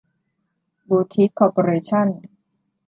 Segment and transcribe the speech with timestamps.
[0.87, 2.07] บูทิค คอร์ปอเรชั่น